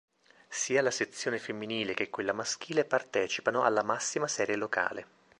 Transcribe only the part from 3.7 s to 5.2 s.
massima serie locale.